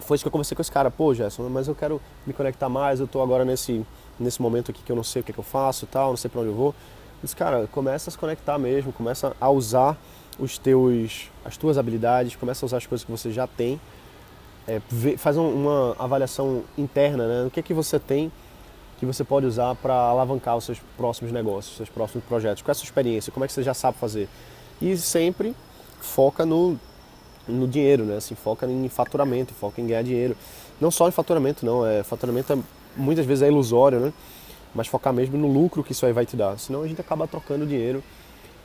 foi 0.00 0.14
isso 0.14 0.24
que 0.24 0.28
eu 0.28 0.32
conversei 0.32 0.54
com 0.54 0.62
esse 0.62 0.70
cara, 0.70 0.90
pô, 0.90 1.14
Gerson, 1.14 1.48
mas 1.48 1.68
eu 1.68 1.74
quero 1.74 2.00
me 2.26 2.32
conectar 2.32 2.68
mais, 2.68 3.00
eu 3.00 3.06
estou 3.06 3.22
agora 3.22 3.44
nesse, 3.44 3.84
nesse 4.18 4.40
momento 4.40 4.70
aqui 4.70 4.82
que 4.82 4.92
eu 4.92 4.96
não 4.96 5.04
sei 5.04 5.20
o 5.20 5.24
que, 5.24 5.32
é 5.32 5.34
que 5.34 5.40
eu 5.40 5.44
faço 5.44 5.86
tal, 5.86 6.10
não 6.10 6.16
sei 6.16 6.30
para 6.30 6.40
onde 6.40 6.50
eu 6.50 6.54
vou. 6.54 6.68
Eu 6.68 7.22
disse, 7.22 7.36
cara, 7.36 7.66
começa 7.72 8.10
a 8.10 8.12
se 8.12 8.18
conectar 8.18 8.58
mesmo, 8.58 8.92
começa 8.92 9.34
a 9.40 9.50
usar 9.50 9.98
os 10.38 10.58
teus, 10.58 11.30
as 11.44 11.56
tuas 11.56 11.78
habilidades, 11.78 12.36
começa 12.36 12.64
a 12.64 12.66
usar 12.66 12.76
as 12.76 12.86
coisas 12.86 13.04
que 13.04 13.10
você 13.10 13.32
já 13.32 13.46
tem, 13.46 13.80
é, 14.68 14.80
faz 15.16 15.36
uma 15.36 15.94
avaliação 15.98 16.62
interna, 16.76 17.26
né? 17.26 17.46
O 17.46 17.50
que 17.50 17.60
é 17.60 17.62
que 17.62 17.72
você 17.72 17.98
tem 17.98 18.30
que 18.98 19.06
você 19.06 19.22
pode 19.22 19.46
usar 19.46 19.74
para 19.74 19.94
alavancar 19.94 20.56
os 20.56 20.64
seus 20.64 20.78
próximos 20.96 21.32
negócios, 21.32 21.72
os 21.72 21.76
seus 21.76 21.88
próximos 21.88 22.24
projetos? 22.24 22.62
Qual 22.62 22.70
é 22.70 22.72
a 22.72 22.74
sua 22.74 22.84
experiência? 22.84 23.32
Como 23.32 23.44
é 23.44 23.46
que 23.46 23.52
você 23.52 23.62
já 23.62 23.74
sabe 23.74 23.98
fazer? 23.98 24.28
E 24.80 24.96
sempre 24.96 25.54
foca 26.00 26.46
no, 26.46 26.78
no 27.46 27.68
dinheiro, 27.68 28.04
né? 28.04 28.16
Assim, 28.16 28.34
foca 28.34 28.66
em 28.66 28.88
faturamento, 28.88 29.52
foca 29.54 29.80
em 29.80 29.86
ganhar 29.86 30.02
dinheiro. 30.02 30.36
Não 30.80 30.90
só 30.90 31.08
em 31.08 31.12
faturamento, 31.12 31.64
não. 31.64 31.86
É, 31.86 32.02
faturamento 32.02 32.52
é, 32.52 32.58
muitas 32.96 33.26
vezes 33.26 33.42
é 33.42 33.48
ilusório, 33.48 34.00
né? 34.00 34.12
Mas 34.74 34.86
focar 34.86 35.12
mesmo 35.12 35.36
no 35.38 35.46
lucro 35.46 35.82
que 35.82 35.92
isso 35.92 36.04
aí 36.06 36.12
vai 36.12 36.26
te 36.26 36.36
dar. 36.36 36.58
Senão 36.58 36.82
a 36.82 36.88
gente 36.88 37.00
acaba 37.00 37.26
trocando 37.26 37.66
dinheiro 37.66 38.02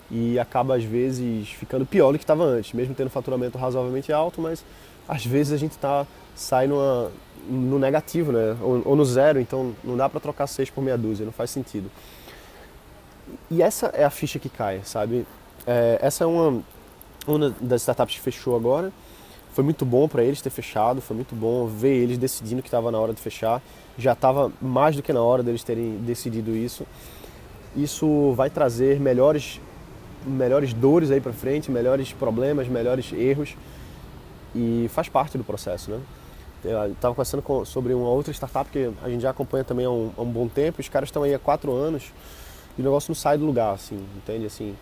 e 0.09 0.37
acaba 0.37 0.75
às 0.75 0.83
vezes 0.83 1.47
ficando 1.49 1.85
pior 1.85 2.11
do 2.11 2.17
que 2.17 2.23
estava 2.23 2.43
antes, 2.43 2.73
mesmo 2.73 2.93
tendo 2.93 3.09
faturamento 3.09 3.57
razoavelmente 3.57 4.11
alto, 4.11 4.41
mas 4.41 4.63
às 5.11 5.25
vezes 5.25 5.51
a 5.51 5.57
gente 5.57 5.77
tá 5.77 6.07
sai 6.33 6.67
numa, 6.67 7.11
no 7.45 7.77
negativo, 7.77 8.31
né? 8.31 8.55
Ou, 8.61 8.81
ou 8.85 8.95
no 8.95 9.03
zero, 9.03 9.41
então 9.41 9.75
não 9.83 9.97
dá 9.97 10.07
para 10.07 10.21
trocar 10.21 10.47
seis 10.47 10.69
por 10.69 10.81
meia 10.81 10.97
dúzia, 10.97 11.25
não 11.25 11.33
faz 11.33 11.49
sentido. 11.49 11.91
E 13.49 13.61
essa 13.61 13.87
é 13.87 14.05
a 14.05 14.09
ficha 14.09 14.39
que 14.39 14.47
cai, 14.47 14.79
sabe? 14.85 15.27
É, 15.67 15.99
essa 16.01 16.23
é 16.23 16.27
uma, 16.27 16.63
uma 17.27 17.49
das 17.59 17.81
startups 17.81 18.15
que 18.15 18.21
fechou 18.21 18.55
agora. 18.55 18.89
Foi 19.51 19.65
muito 19.65 19.85
bom 19.85 20.07
para 20.07 20.23
eles 20.23 20.41
ter 20.41 20.49
fechado, 20.49 21.01
foi 21.01 21.17
muito 21.17 21.35
bom 21.35 21.67
ver 21.67 21.93
eles 21.93 22.17
decidindo 22.17 22.61
que 22.61 22.69
estava 22.69 22.89
na 22.89 22.97
hora 22.97 23.13
de 23.13 23.19
fechar. 23.19 23.61
Já 23.97 24.13
estava 24.13 24.49
mais 24.61 24.95
do 24.95 25.03
que 25.03 25.11
na 25.11 25.21
hora 25.21 25.43
deles 25.43 25.61
terem 25.61 25.97
decidido 25.97 26.55
isso. 26.55 26.87
Isso 27.75 28.31
vai 28.31 28.49
trazer 28.49 28.97
melhores, 28.97 29.59
melhores 30.25 30.71
dores 30.71 31.11
aí 31.11 31.19
para 31.19 31.33
frente, 31.33 31.69
melhores 31.69 32.13
problemas, 32.13 32.69
melhores 32.69 33.11
erros 33.11 33.57
e 34.55 34.89
faz 34.93 35.09
parte 35.09 35.37
do 35.37 35.43
processo, 35.43 35.91
né? 35.91 35.99
Eu 36.63 36.91
estava 36.91 37.15
conversando 37.15 37.41
com, 37.41 37.65
sobre 37.65 37.93
uma 37.93 38.09
outra 38.09 38.31
startup 38.31 38.69
que 38.69 38.91
a 39.03 39.09
gente 39.09 39.21
já 39.21 39.31
acompanha 39.31 39.63
também 39.63 39.85
há 39.85 39.89
um, 39.89 40.11
há 40.15 40.21
um 40.21 40.31
bom 40.31 40.47
tempo. 40.47 40.79
Os 40.79 40.87
caras 40.87 41.07
estão 41.07 41.23
aí 41.23 41.33
há 41.33 41.39
quatro 41.39 41.73
anos 41.73 42.11
e 42.77 42.81
o 42.81 42.83
negócio 42.83 43.09
não 43.09 43.15
sai 43.15 43.37
do 43.37 43.45
lugar, 43.45 43.73
assim, 43.73 44.05
entende? 44.15 44.45
Assim, 44.45 44.75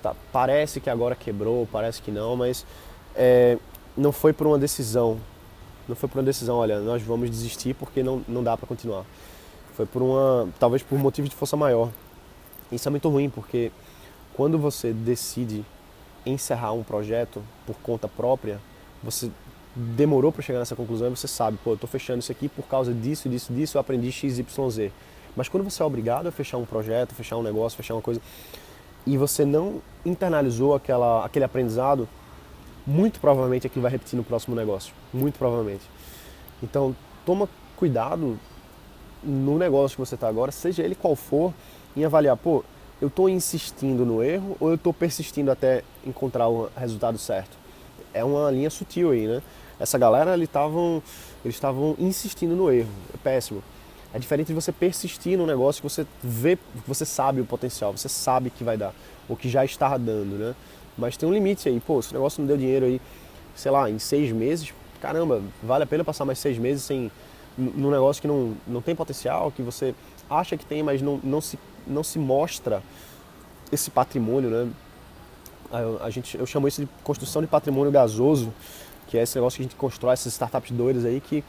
tá, 0.00 0.14
parece 0.32 0.80
que 0.80 0.88
agora 0.88 1.16
quebrou, 1.16 1.68
parece 1.70 2.00
que 2.00 2.12
não, 2.12 2.36
mas 2.36 2.64
é, 3.16 3.58
não 3.96 4.12
foi 4.12 4.32
por 4.32 4.46
uma 4.46 4.58
decisão. 4.58 5.18
Não 5.88 5.96
foi 5.96 6.08
por 6.08 6.18
uma 6.18 6.24
decisão, 6.24 6.56
olha, 6.58 6.78
nós 6.78 7.02
vamos 7.02 7.28
desistir 7.28 7.74
porque 7.74 8.02
não, 8.02 8.22
não 8.28 8.44
dá 8.44 8.56
para 8.56 8.66
continuar. 8.66 9.04
Foi 9.74 9.86
por 9.86 10.02
uma, 10.02 10.48
talvez 10.60 10.82
por 10.82 10.96
motivo 10.96 11.28
de 11.28 11.34
força 11.34 11.56
maior. 11.56 11.90
Isso 12.70 12.86
é 12.86 12.90
muito 12.90 13.08
ruim 13.08 13.28
porque 13.28 13.72
quando 14.34 14.56
você 14.58 14.92
decide 14.92 15.64
encerrar 16.24 16.72
um 16.72 16.84
projeto 16.84 17.42
por 17.66 17.74
conta 17.82 18.06
própria, 18.06 18.60
você 19.02 19.30
demorou 19.74 20.32
para 20.32 20.42
chegar 20.42 20.58
nessa 20.58 20.76
conclusão 20.76 21.08
e 21.08 21.10
você 21.10 21.28
sabe, 21.28 21.58
pô, 21.62 21.70
eu 21.70 21.74
estou 21.74 21.88
fechando 21.88 22.18
isso 22.18 22.32
aqui 22.32 22.48
por 22.48 22.66
causa 22.66 22.92
disso, 22.92 23.28
disso, 23.28 23.52
disso, 23.52 23.76
eu 23.76 23.80
aprendi 23.80 24.10
XYZ. 24.10 24.90
Mas 25.36 25.48
quando 25.48 25.64
você 25.64 25.82
é 25.82 25.86
obrigado 25.86 26.26
a 26.26 26.32
fechar 26.32 26.58
um 26.58 26.64
projeto, 26.64 27.14
fechar 27.14 27.36
um 27.36 27.42
negócio, 27.42 27.76
fechar 27.76 27.94
uma 27.94 28.02
coisa, 28.02 28.20
e 29.06 29.16
você 29.16 29.44
não 29.44 29.80
internalizou 30.04 30.74
aquela, 30.74 31.24
aquele 31.24 31.44
aprendizado, 31.44 32.08
muito 32.86 33.20
provavelmente 33.20 33.66
aquilo 33.66 33.82
vai 33.82 33.92
repetir 33.92 34.16
no 34.16 34.24
próximo 34.24 34.56
negócio. 34.56 34.92
Muito 35.12 35.38
provavelmente. 35.38 35.84
Então, 36.62 36.94
toma 37.24 37.48
cuidado 37.76 38.38
no 39.22 39.56
negócio 39.56 39.96
que 39.96 40.00
você 40.00 40.14
está 40.14 40.28
agora, 40.28 40.50
seja 40.50 40.82
ele 40.82 40.94
qual 40.94 41.14
for, 41.14 41.54
em 41.96 42.04
avaliar, 42.04 42.36
pô, 42.36 42.64
eu 43.00 43.08
estou 43.08 43.28
insistindo 43.28 44.04
no 44.04 44.22
erro 44.22 44.56
ou 44.60 44.68
eu 44.68 44.74
estou 44.74 44.92
persistindo 44.92 45.50
até 45.50 45.82
encontrar 46.04 46.48
o 46.48 46.68
resultado 46.76 47.18
certo? 47.18 47.56
É 48.12 48.24
uma 48.24 48.50
linha 48.50 48.70
sutil 48.70 49.10
aí, 49.10 49.26
né? 49.26 49.42
Essa 49.78 49.98
galera, 49.98 50.34
eles 50.34 50.48
estavam 50.48 51.02
eles 51.44 51.56
estavam 51.56 51.96
insistindo 51.98 52.54
no 52.54 52.70
erro. 52.70 52.90
É 53.14 53.16
péssimo. 53.16 53.62
É 54.12 54.18
diferente 54.18 54.48
de 54.48 54.54
você 54.54 54.72
persistir 54.72 55.38
num 55.38 55.46
negócio 55.46 55.80
que 55.80 55.88
você 55.88 56.06
vê, 56.22 56.58
você 56.86 57.04
sabe 57.04 57.40
o 57.40 57.46
potencial, 57.46 57.96
você 57.96 58.08
sabe 58.08 58.50
que 58.50 58.64
vai 58.64 58.76
dar, 58.76 58.92
ou 59.28 59.36
que 59.36 59.48
já 59.48 59.64
está 59.64 59.96
dando, 59.96 60.36
né? 60.36 60.54
Mas 60.98 61.16
tem 61.16 61.28
um 61.28 61.32
limite 61.32 61.68
aí. 61.68 61.78
Pô, 61.78 62.02
se 62.02 62.10
o 62.10 62.14
negócio 62.14 62.40
não 62.40 62.48
deu 62.48 62.56
dinheiro 62.56 62.86
aí, 62.86 63.00
sei 63.54 63.70
lá, 63.70 63.88
em 63.88 63.98
seis 63.98 64.32
meses, 64.32 64.74
caramba, 65.00 65.40
vale 65.62 65.84
a 65.84 65.86
pena 65.86 66.04
passar 66.04 66.24
mais 66.24 66.38
seis 66.38 66.58
meses 66.58 66.82
sem 66.82 67.10
num 67.56 67.90
negócio 67.90 68.22
que 68.22 68.28
não, 68.28 68.54
não 68.66 68.80
tem 68.80 68.94
potencial, 68.94 69.50
que 69.50 69.62
você 69.62 69.94
acha 70.28 70.56
que 70.56 70.64
tem, 70.64 70.82
mas 70.82 71.02
não, 71.02 71.20
não, 71.22 71.40
se, 71.40 71.58
não 71.86 72.02
se 72.02 72.18
mostra 72.18 72.82
esse 73.70 73.90
patrimônio, 73.90 74.50
né? 74.50 74.68
A, 75.72 76.06
a 76.06 76.10
gente, 76.10 76.36
eu 76.36 76.46
chamo 76.46 76.66
isso 76.66 76.82
de 76.82 76.88
construção 77.04 77.40
de 77.42 77.48
patrimônio 77.48 77.92
gasoso, 77.92 78.52
que 79.06 79.18
é 79.18 79.22
esse 79.22 79.36
negócio 79.36 79.56
que 79.56 79.62
a 79.62 79.66
gente 79.66 79.76
constrói, 79.76 80.12
essas 80.12 80.32
startups 80.32 80.70
doidas 80.70 81.04
aí 81.04 81.20
que, 81.20 81.44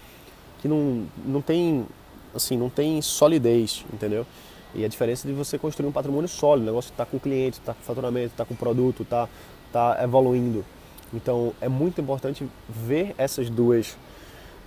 que 0.61 0.67
não, 0.67 1.05
não 1.25 1.41
tem 1.41 1.85
assim, 2.33 2.57
não 2.57 2.69
tem 2.69 3.01
solidez, 3.01 3.85
entendeu? 3.93 4.25
E 4.73 4.85
a 4.85 4.87
diferença 4.87 5.27
de 5.27 5.33
você 5.33 5.57
construir 5.57 5.87
um 5.87 5.91
patrimônio 5.91 6.29
sólido, 6.29 6.63
um 6.63 6.67
negócio 6.67 6.91
que 6.91 6.93
está 6.93 7.05
com 7.05 7.19
cliente, 7.19 7.59
está 7.59 7.73
com 7.73 7.81
faturamento, 7.81 8.27
está 8.27 8.45
com 8.45 8.55
produto, 8.55 9.03
está 9.03 9.27
tá 9.71 9.99
evoluindo. 10.01 10.65
Então 11.13 11.53
é 11.59 11.67
muito 11.67 11.99
importante 11.99 12.47
ver 12.69 13.13
essas 13.17 13.49
duas, 13.49 13.97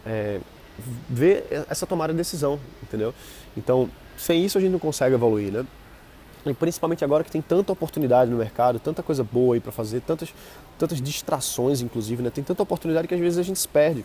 é, 0.05 0.41
ver 1.09 1.47
essa 1.71 1.87
tomada 1.87 2.13
de 2.13 2.19
decisão, 2.19 2.61
entendeu? 2.83 3.15
Então 3.57 3.89
sem 4.17 4.45
isso 4.45 4.59
a 4.59 4.61
gente 4.61 4.73
não 4.73 4.79
consegue 4.79 5.15
evoluir, 5.15 5.51
né? 5.51 5.65
E 6.47 6.53
principalmente 6.53 7.05
agora 7.05 7.25
que 7.25 7.31
tem 7.31 7.41
tanta 7.41 7.73
oportunidade 7.73 8.31
no 8.31 8.37
mercado, 8.37 8.79
tanta 8.79 9.03
coisa 9.03 9.25
boa 9.25 9.55
aí 9.55 9.61
para 9.61 9.73
fazer, 9.73 10.01
tantas, 10.01 10.35
tantas 10.79 11.01
distrações 11.01 11.81
inclusive, 11.81 12.23
né? 12.23 12.31
Tem 12.31 12.45
tanta 12.45 12.63
oportunidade 12.63 13.09
que 13.09 13.15
às 13.15 13.21
vezes 13.21 13.39
a 13.39 13.43
gente 13.43 13.59
se 13.59 13.69
perde. 13.69 14.05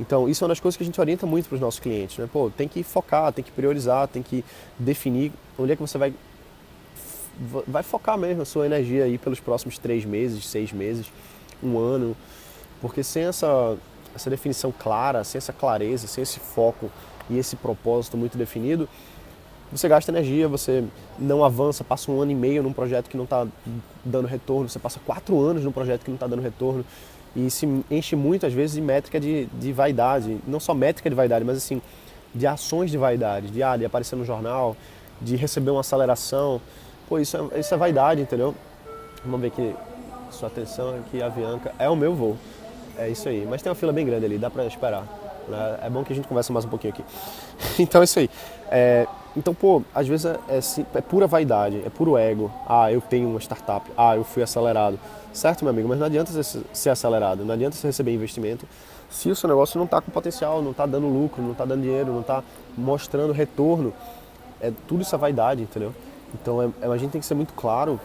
Então, 0.00 0.26
isso 0.26 0.42
é 0.42 0.44
uma 0.46 0.48
das 0.48 0.60
coisas 0.60 0.78
que 0.78 0.82
a 0.82 0.86
gente 0.86 0.98
orienta 0.98 1.26
muito 1.26 1.46
para 1.46 1.56
os 1.56 1.60
nossos 1.60 1.78
clientes. 1.78 2.16
Né? 2.16 2.26
Pô, 2.32 2.48
tem 2.48 2.66
que 2.66 2.82
focar, 2.82 3.30
tem 3.34 3.44
que 3.44 3.50
priorizar, 3.50 4.08
tem 4.08 4.22
que 4.22 4.42
definir 4.78 5.30
onde 5.58 5.72
é 5.72 5.76
que 5.76 5.82
você 5.82 5.98
vai, 5.98 6.14
vai 7.68 7.82
focar 7.82 8.16
mesmo 8.16 8.40
a 8.40 8.46
sua 8.46 8.64
energia 8.64 9.04
aí 9.04 9.18
pelos 9.18 9.40
próximos 9.40 9.76
três 9.76 10.06
meses, 10.06 10.46
seis 10.46 10.72
meses, 10.72 11.12
um 11.62 11.76
ano. 11.76 12.16
Porque 12.80 13.02
sem 13.02 13.24
essa, 13.24 13.76
essa 14.14 14.30
definição 14.30 14.72
clara, 14.72 15.22
sem 15.22 15.36
essa 15.36 15.52
clareza, 15.52 16.06
sem 16.06 16.22
esse 16.22 16.40
foco 16.40 16.90
e 17.28 17.36
esse 17.36 17.54
propósito 17.54 18.16
muito 18.16 18.38
definido, 18.38 18.88
você 19.72 19.88
gasta 19.88 20.10
energia, 20.10 20.48
você 20.48 20.84
não 21.18 21.44
avança, 21.44 21.84
passa 21.84 22.10
um 22.10 22.20
ano 22.20 22.32
e 22.32 22.34
meio 22.34 22.62
num 22.62 22.72
projeto 22.72 23.08
que 23.08 23.16
não 23.16 23.24
está 23.24 23.46
dando 24.04 24.26
retorno, 24.26 24.68
você 24.68 24.78
passa 24.78 24.98
quatro 25.04 25.40
anos 25.40 25.64
num 25.64 25.72
projeto 25.72 26.02
que 26.02 26.10
não 26.10 26.16
está 26.16 26.26
dando 26.26 26.42
retorno 26.42 26.84
e 27.34 27.48
se 27.50 27.66
enche 27.90 28.16
muito 28.16 28.46
às 28.46 28.52
vezes 28.52 28.74
de 28.74 28.80
métrica 28.80 29.20
de, 29.20 29.46
de 29.46 29.72
vaidade, 29.72 30.38
não 30.46 30.58
só 30.58 30.74
métrica 30.74 31.08
de 31.08 31.14
vaidade, 31.14 31.44
mas 31.44 31.56
assim, 31.56 31.80
de 32.34 32.46
ações 32.46 32.90
de 32.90 32.98
vaidade, 32.98 33.48
de, 33.48 33.62
ah, 33.62 33.76
de 33.76 33.84
aparecer 33.84 34.16
no 34.16 34.24
jornal, 34.24 34.76
de 35.20 35.36
receber 35.36 35.70
uma 35.70 35.80
aceleração. 35.80 36.60
Pô, 37.08 37.18
isso 37.18 37.36
é, 37.36 37.60
isso 37.60 37.72
é 37.74 37.76
vaidade, 37.76 38.20
entendeu? 38.20 38.54
Vamos 39.24 39.40
ver 39.40 39.48
aqui, 39.48 39.74
sua 40.30 40.48
atenção 40.48 40.96
aqui, 40.96 41.22
a 41.22 41.26
Avianca, 41.26 41.72
é 41.78 41.88
o 41.88 41.96
meu 41.96 42.14
voo. 42.14 42.36
É 42.98 43.08
isso 43.08 43.28
aí, 43.28 43.46
mas 43.48 43.62
tem 43.62 43.70
uma 43.70 43.76
fila 43.76 43.92
bem 43.92 44.04
grande 44.04 44.24
ali, 44.24 44.38
dá 44.38 44.50
pra 44.50 44.64
esperar. 44.66 45.04
Né? 45.48 45.78
É 45.84 45.90
bom 45.90 46.04
que 46.04 46.12
a 46.12 46.16
gente 46.16 46.28
converse 46.28 46.52
mais 46.52 46.64
um 46.64 46.68
pouquinho 46.68 46.92
aqui. 46.92 47.04
então 47.78 48.00
é 48.00 48.04
isso 48.04 48.18
aí. 48.18 48.30
É, 48.70 49.06
então, 49.36 49.54
pô, 49.54 49.82
às 49.94 50.08
vezes 50.08 50.26
é, 50.26 50.38
é, 50.48 50.60
é, 50.94 51.00
pura 51.00 51.26
vaidade, 51.26 51.82
é 51.84 51.88
puro 51.88 52.18
ego. 52.18 52.50
Ah, 52.68 52.90
eu 52.90 53.00
tenho 53.00 53.28
uma 53.28 53.38
startup. 53.38 53.88
Ah, 53.96 54.16
eu 54.16 54.24
fui 54.24 54.42
acelerado. 54.42 54.98
Certo, 55.32 55.64
meu 55.64 55.70
amigo, 55.70 55.88
mas 55.88 55.98
não 55.98 56.06
adianta 56.06 56.32
você 56.32 56.60
ser 56.72 56.90
acelerado, 56.90 57.44
não 57.44 57.54
adianta 57.54 57.76
você 57.76 57.86
receber 57.86 58.12
investimento 58.12 58.66
se 59.10 59.28
o 59.28 59.34
seu 59.34 59.48
negócio 59.48 59.76
não 59.76 59.84
está 59.84 60.00
com 60.00 60.10
potencial, 60.10 60.62
não 60.62 60.70
está 60.70 60.86
dando 60.86 61.08
lucro, 61.08 61.42
não 61.42 61.52
está 61.52 61.64
dando 61.64 61.82
dinheiro, 61.82 62.12
não 62.12 62.20
está 62.20 62.42
mostrando 62.78 63.32
retorno. 63.32 63.92
É, 64.60 64.72
tudo 64.86 65.02
isso 65.02 65.14
é 65.14 65.18
vaidade, 65.18 65.62
entendeu? 65.62 65.92
Então 66.32 66.62
é, 66.62 66.70
é, 66.80 66.86
a 66.86 66.96
gente 66.96 67.10
tem 67.10 67.20
que 67.20 67.26
ser 67.26 67.34
muito 67.34 67.52
claro 67.54 68.00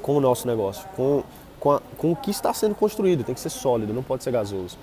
com 0.00 0.16
o 0.16 0.20
nosso 0.20 0.48
negócio, 0.48 0.88
com, 0.96 1.22
com, 1.60 1.72
a, 1.72 1.80
com 1.98 2.12
o 2.12 2.16
que 2.16 2.30
está 2.30 2.52
sendo 2.54 2.74
construído, 2.74 3.22
tem 3.22 3.34
que 3.34 3.40
ser 3.40 3.50
sólido, 3.50 3.92
não 3.92 4.02
pode 4.02 4.24
ser 4.24 4.32
gasoso. 4.32 4.78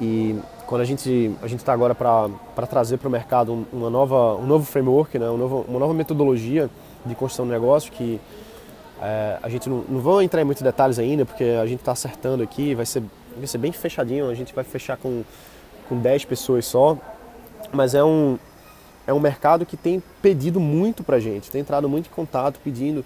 E 0.00 0.38
quando 0.66 0.80
a 0.80 0.84
gente 0.84 1.34
a 1.42 1.46
gente 1.46 1.60
está 1.60 1.72
agora 1.72 1.94
para 1.94 2.66
trazer 2.66 2.96
para 2.98 3.08
o 3.08 3.10
mercado 3.10 3.66
uma 3.72 3.90
nova, 3.90 4.34
um 4.36 4.46
novo 4.46 4.64
framework, 4.64 5.18
né, 5.18 5.28
uma, 5.28 5.38
nova, 5.38 5.56
uma 5.68 5.78
nova 5.78 5.94
metodologia 5.94 6.70
de 7.04 7.14
construção 7.14 7.44
de 7.46 7.52
negócio 7.52 7.92
que 7.92 8.20
é, 9.00 9.38
a 9.42 9.48
gente 9.48 9.68
não, 9.68 9.84
não 9.88 10.00
vou 10.00 10.22
entrar 10.22 10.40
em 10.40 10.44
muitos 10.44 10.62
detalhes 10.62 10.98
ainda, 10.98 11.26
porque 11.26 11.44
a 11.44 11.66
gente 11.66 11.80
está 11.80 11.92
acertando 11.92 12.42
aqui, 12.42 12.74
vai 12.74 12.86
ser, 12.86 13.02
vai 13.36 13.46
ser 13.46 13.58
bem 13.58 13.72
fechadinho, 13.72 14.30
a 14.30 14.34
gente 14.34 14.54
vai 14.54 14.64
fechar 14.64 14.96
com, 14.96 15.22
com 15.88 15.98
10 15.98 16.24
pessoas 16.24 16.64
só, 16.64 16.96
mas 17.72 17.94
é 17.94 18.02
um, 18.02 18.38
é 19.06 19.12
um 19.12 19.20
mercado 19.20 19.66
que 19.66 19.76
tem 19.76 20.02
pedido 20.22 20.58
muito 20.58 21.02
para 21.02 21.18
gente, 21.18 21.50
tem 21.50 21.60
entrado 21.60 21.88
muito 21.88 22.06
em 22.06 22.14
contato 22.14 22.58
pedindo, 22.62 23.04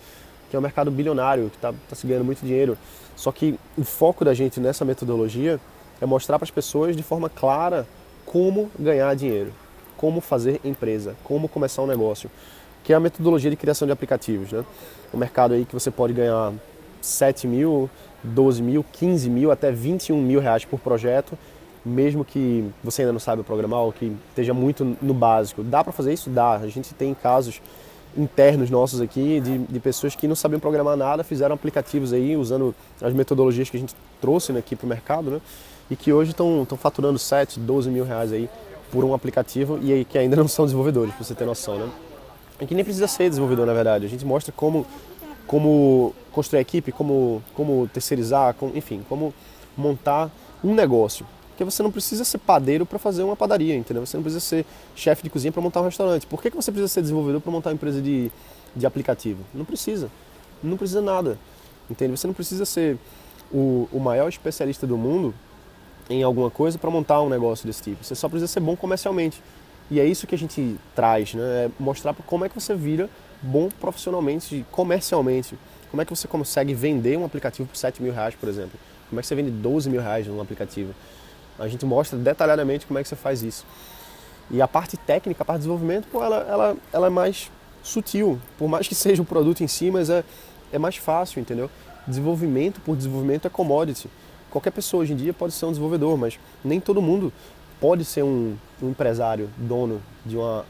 que 0.49 0.57
é 0.57 0.59
um 0.59 0.63
mercado 0.63 0.91
bilionário, 0.91 1.51
que 1.51 1.57
está 1.57 1.73
tá 1.89 1.97
se 1.97 2.07
ganhando 2.07 2.25
muito 2.25 2.45
dinheiro. 2.45 2.79
Só 3.17 3.33
que 3.33 3.59
o 3.77 3.85
foco 3.85 4.25
da 4.25 4.33
gente 4.33 4.61
nessa 4.61 4.85
metodologia 4.85 5.59
é 6.01 6.07
mostrar 6.07 6.39
para 6.39 6.45
as 6.45 6.51
pessoas 6.51 6.97
de 6.97 7.03
forma 7.03 7.29
clara 7.29 7.87
como 8.25 8.71
ganhar 8.79 9.15
dinheiro, 9.15 9.53
como 9.97 10.21
fazer 10.21 10.61
empresa, 10.65 11.17
como 11.25 11.49
começar 11.49 11.83
um 11.83 11.87
negócio, 11.87 12.31
que 12.85 12.93
é 12.93 12.97
a 12.97 13.01
metodologia 13.01 13.51
de 13.51 13.57
criação 13.57 13.87
de 13.87 13.93
aplicativos. 13.93 14.53
Né? 14.53 14.65
Um 15.13 15.19
mercado 15.19 15.55
aí 15.55 15.65
que 15.65 15.75
você 15.75 15.91
pode 15.91 16.13
ganhar 16.13 16.53
7 17.01 17.47
mil, 17.47 17.89
12 18.23 18.63
mil, 18.63 18.85
15 18.93 19.31
mil, 19.31 19.51
até 19.51 19.71
21 19.71 20.21
mil 20.21 20.41
reais 20.41 20.65
por 20.65 20.79
projeto, 20.79 21.39
mesmo 21.85 22.25
que 22.25 22.69
você 22.83 23.03
ainda 23.03 23.13
não 23.13 23.21
saiba 23.21 23.43
programar 23.43 23.81
ou 23.81 23.93
que 23.93 24.15
esteja 24.31 24.53
muito 24.53 24.97
no 25.01 25.15
básico. 25.15 25.63
Dá 25.63 25.83
para 25.83 25.93
fazer 25.93 26.13
isso? 26.13 26.29
Dá. 26.29 26.57
A 26.57 26.69
gente 26.69 26.93
tem 26.95 27.15
casos 27.15 27.63
internos 28.17 28.71
nossos 28.71 29.01
aqui 29.01 29.41
de, 29.41 29.59
de 29.59 29.81
pessoas 29.81 30.15
que 30.15 30.27
não 30.27 30.35
sabiam 30.35 30.59
programar 30.61 30.97
nada, 30.97 31.23
fizeram 31.23 31.55
aplicativos 31.55 32.13
aí 32.13 32.37
usando 32.37 32.75
as 33.01 33.13
metodologias 33.13 33.71
que 33.71 33.77
a 33.77 33.81
gente 33.81 33.95
trouxe 34.21 34.53
né, 34.53 34.59
aqui 34.59 34.75
para 34.75 34.87
o 34.87 34.89
mercado, 34.89 35.31
né? 35.31 35.41
E 35.91 35.97
que 35.97 36.13
hoje 36.13 36.33
estão 36.33 36.67
faturando 36.77 37.19
7, 37.19 37.59
12 37.61 37.91
mil 37.91 38.05
reais 38.05 38.33
aí 38.33 38.49
por 38.91 39.05
um 39.05 39.15
aplicativo 39.15 39.79
e 39.83 39.93
aí 39.93 40.05
que 40.05 40.19
ainda 40.19 40.37
não 40.37 40.49
são 40.49 40.65
desenvolvedores, 40.65 41.15
para 41.15 41.25
você 41.25 41.35
ter 41.35 41.45
noção, 41.45 41.79
né? 41.79 41.89
E 42.61 42.67
que 42.67 42.75
nem 42.75 42.85
precisa 42.85 43.07
ser 43.07 43.29
desenvolvedor, 43.29 43.67
na 43.67 43.73
verdade. 43.73 44.05
A 44.05 44.09
gente 44.09 44.25
mostra 44.25 44.53
como, 44.55 44.85
como 45.47 46.15
construir 46.33 46.59
a 46.59 46.63
equipe, 46.63 46.91
como, 46.91 47.43
como 47.55 47.89
terceirizar, 47.89 48.55
como, 48.55 48.77
enfim, 48.77 49.05
como 49.09 49.33
montar 49.77 50.31
um 50.63 50.75
negócio. 50.75 51.25
Porque 51.59 51.65
você 51.65 51.83
não 51.83 51.91
precisa 51.91 52.23
ser 52.23 52.39
padeiro 52.39 52.87
para 52.87 53.01
fazer 53.01 53.25
uma 53.25 53.35
padaria, 53.35 53.75
entendeu? 53.75 54.07
Você 54.07 54.17
não 54.17 54.23
precisa 54.23 54.39
ser 54.39 54.65
chefe 54.95 55.25
de 55.25 55.29
cozinha 55.29 55.51
para 55.51 55.61
montar 55.61 55.81
um 55.81 55.87
restaurante. 55.87 56.25
Por 56.25 56.41
que, 56.41 56.53
que 56.53 56.57
você 56.57 56.71
precisa 56.71 56.87
ser 56.87 57.01
desenvolvedor 57.01 57.41
para 57.41 57.51
montar 57.51 57.71
uma 57.71 57.75
empresa 57.75 58.01
de, 58.01 58.31
de 58.77 58.87
aplicativo? 58.87 59.43
Não 59.53 59.65
precisa. 59.65 60.09
Não 60.63 60.77
precisa 60.77 61.03
nada. 61.03 61.37
Entende? 61.91 62.17
Você 62.17 62.29
não 62.29 62.35
precisa 62.35 62.65
ser 62.65 62.97
o, 63.53 63.89
o 63.93 63.99
maior 63.99 64.29
especialista 64.29 64.87
do 64.87 64.97
mundo 64.97 65.35
em 66.09 66.23
alguma 66.23 66.49
coisa 66.49 66.79
para 66.79 66.89
montar 66.93 67.21
um 67.23 67.29
negócio 67.29 67.67
desse 67.67 67.83
tipo. 67.83 68.05
Você 68.05 68.15
só 68.15 68.29
precisa 68.29 68.47
ser 68.47 68.61
bom 68.61 68.77
comercialmente. 68.77 69.43
E 69.91 69.99
é 69.99 70.05
isso 70.05 70.29
que 70.29 70.37
a 70.37 70.39
gente 70.39 70.77
traz, 70.95 71.35
né? 71.35 71.43
É 71.65 71.71
mostrar 71.77 72.15
como 72.15 72.45
é 72.45 72.49
que 72.49 72.55
você 72.55 72.73
vira 72.73 73.11
bom 73.43 73.69
profissionalmente, 73.81 74.65
comercialmente. 74.71 75.59
Como 75.91 76.01
é 76.01 76.05
que 76.05 76.15
você 76.15 76.29
consegue 76.29 76.73
vender 76.73 77.19
um 77.19 77.25
aplicativo 77.25 77.69
por 77.69 77.77
7 77.77 78.01
mil 78.01 78.13
reais, 78.13 78.37
por 78.37 78.49
exemplo? 78.49 78.79
Como 79.11 79.19
é 79.19 79.23
que 79.23 79.27
você 79.27 79.35
vende 79.35 79.51
12 79.51 79.91
mil 79.91 80.01
reais 80.01 80.25
num 80.29 80.41
aplicativo? 80.41 80.95
A 81.59 81.69
gente 81.69 81.85
mostra 81.85 82.19
detalhadamente 82.19 82.87
como 82.87 82.99
é 82.99 83.03
que 83.03 83.09
você 83.09 83.17
faz 83.17 83.43
isso. 83.43 83.65
E 84.51 84.63
a 84.63 84.69
parte 84.69 84.97
técnica, 84.97 85.43
a 85.43 85.45
parte 85.45 85.59
de 85.59 85.67
desenvolvimento, 85.67 86.07
pô, 86.11 86.23
ela, 86.23 86.37
ela, 86.49 86.77
ela 86.93 87.07
é 87.09 87.11
mais 87.11 87.51
sutil. 87.83 88.39
Por 88.57 88.69
mais 88.69 88.87
que 88.87 88.95
seja 88.95 89.21
um 89.21 89.25
produto 89.25 89.63
em 89.63 89.69
si, 89.69 89.91
mas 89.91 90.09
é, 90.09 90.25
é 90.73 90.79
mais 90.79 90.97
fácil, 90.97 91.41
entendeu? 91.41 91.71
Desenvolvimento 92.07 92.81
por 92.81 92.97
desenvolvimento 92.97 93.47
é 93.47 93.51
commodity. 93.51 94.09
Qualquer 94.51 94.71
pessoa 94.71 95.03
hoje 95.03 95.13
em 95.13 95.17
dia 95.17 95.35
pode 95.35 95.53
ser 95.53 95.67
um 95.67 95.71
desenvolvedor, 95.71 96.17
mas 96.17 96.39
nem 96.65 96.81
todo 96.81 97.03
mundo 97.03 97.33
pode 97.81 98.05
ser 98.05 98.23
um, 98.23 98.57
um 98.83 98.89
empresário, 98.89 99.51
dono 99.59 100.01
de 100.25 100.37
uma, 100.37 100.65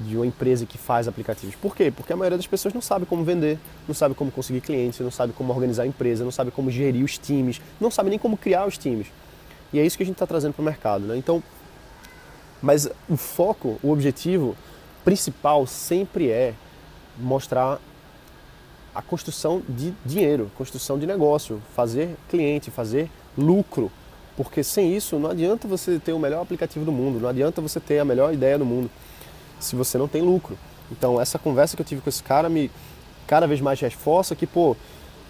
de 0.00 0.16
uma 0.16 0.26
empresa 0.26 0.64
que 0.64 0.78
faz 0.78 1.06
aplicativos. 1.06 1.54
Por 1.54 1.76
quê? 1.76 1.92
Porque 1.94 2.12
a 2.12 2.16
maioria 2.16 2.38
das 2.38 2.46
pessoas 2.46 2.72
não 2.72 2.80
sabe 2.80 3.04
como 3.04 3.22
vender, 3.22 3.58
não 3.86 3.94
sabe 3.94 4.14
como 4.14 4.30
conseguir 4.30 4.62
clientes, 4.62 4.98
não 5.00 5.10
sabe 5.10 5.34
como 5.34 5.52
organizar 5.52 5.82
a 5.82 5.86
empresa, 5.86 6.24
não 6.24 6.30
sabe 6.30 6.50
como 6.50 6.70
gerir 6.70 7.04
os 7.04 7.18
times, 7.18 7.60
não 7.78 7.90
sabe 7.90 8.08
nem 8.08 8.18
como 8.18 8.36
criar 8.36 8.66
os 8.66 8.78
times. 8.78 9.08
E 9.72 9.78
é 9.78 9.84
isso 9.84 9.96
que 9.96 10.02
a 10.02 10.06
gente 10.06 10.16
está 10.16 10.26
trazendo 10.26 10.52
para 10.52 10.62
o 10.62 10.64
mercado. 10.64 11.06
Né? 11.06 11.16
Então, 11.16 11.42
mas 12.60 12.88
o 13.08 13.16
foco, 13.16 13.78
o 13.82 13.90
objetivo 13.90 14.56
principal 15.04 15.66
sempre 15.66 16.30
é 16.30 16.54
mostrar 17.18 17.80
a 18.94 19.00
construção 19.00 19.62
de 19.68 19.94
dinheiro, 20.04 20.50
construção 20.56 20.98
de 20.98 21.06
negócio, 21.06 21.62
fazer 21.74 22.16
cliente, 22.28 22.70
fazer 22.70 23.10
lucro. 23.36 23.90
Porque 24.36 24.62
sem 24.62 24.96
isso 24.96 25.18
não 25.18 25.30
adianta 25.30 25.68
você 25.68 25.98
ter 25.98 26.12
o 26.12 26.18
melhor 26.18 26.42
aplicativo 26.42 26.84
do 26.84 26.92
mundo, 26.92 27.20
não 27.20 27.28
adianta 27.28 27.60
você 27.60 27.78
ter 27.78 27.98
a 27.98 28.04
melhor 28.04 28.32
ideia 28.32 28.58
do 28.58 28.64
mundo 28.64 28.90
se 29.58 29.76
você 29.76 29.98
não 29.98 30.08
tem 30.08 30.22
lucro. 30.22 30.58
Então 30.90 31.20
essa 31.20 31.38
conversa 31.38 31.76
que 31.76 31.82
eu 31.82 31.86
tive 31.86 32.00
com 32.00 32.08
esse 32.08 32.22
cara 32.22 32.48
me 32.48 32.70
cada 33.26 33.46
vez 33.46 33.60
mais 33.60 33.78
reforça 33.80 34.34
que, 34.34 34.46
pô, 34.46 34.76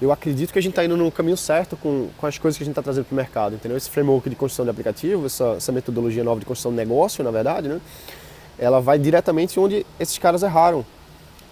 eu 0.00 0.11
acredito 0.11 0.52
que 0.52 0.59
a 0.59 0.62
gente 0.62 0.73
está 0.73 0.85
indo 0.85 0.97
no 0.97 1.11
caminho 1.11 1.37
certo 1.37 1.76
com, 1.76 2.09
com 2.16 2.26
as 2.26 2.38
coisas 2.38 2.57
que 2.57 2.64
a 2.64 2.66
gente 2.66 2.73
está 2.73 2.83
trazendo 2.83 3.04
para 3.04 3.12
o 3.12 3.16
mercado, 3.16 3.54
entendeu? 3.54 3.76
Esse 3.76 3.90
framework 3.90 4.30
de 4.30 4.37
construção 4.37 4.64
de 4.64 4.71
aplicativo, 4.71 5.26
essa, 5.26 5.54
essa 5.57 5.71
metodologia 5.71 6.25
nova 6.25 6.40
de 6.40 6.47
construção 6.47 6.71
de 6.71 6.78
negócio, 6.78 7.23
na 7.23 7.30
verdade, 7.30 7.69
né? 7.69 7.80
Ela 8.59 8.80
vai 8.80 8.99
diretamente 8.99 9.61
onde 9.61 9.85
esses 9.99 10.16
caras 10.16 10.42
erraram. 10.42 10.85